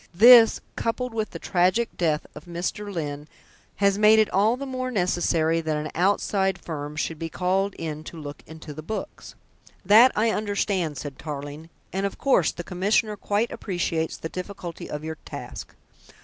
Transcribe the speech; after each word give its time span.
This, 0.15 0.61
coupled 0.75 1.13
with 1.13 1.29
the 1.29 1.37
tragic 1.37 1.95
death 1.95 2.25
of 2.33 2.45
Mr. 2.45 2.91
Lyne, 2.91 3.27
has 3.75 3.99
made 3.99 4.17
it 4.17 4.31
all 4.31 4.57
the 4.57 4.65
more 4.65 4.89
necessary 4.89 5.61
that 5.61 5.77
an 5.77 5.91
outside 5.93 6.57
firm 6.57 6.95
should 6.95 7.19
be 7.19 7.29
called 7.29 7.75
in 7.75 8.03
to 8.05 8.17
look 8.19 8.41
into 8.47 8.73
the 8.73 8.81
books." 8.81 9.35
"That 9.85 10.11
I 10.15 10.31
understand," 10.31 10.97
said 10.97 11.19
Tarling, 11.19 11.69
"and 11.93 12.07
of 12.07 12.17
course, 12.17 12.51
the 12.51 12.63
Commissioner 12.63 13.15
quite 13.15 13.51
appreciates 13.51 14.17
the 14.17 14.27
difficulty 14.27 14.89
of 14.89 15.03
your 15.03 15.19
task. 15.23 15.75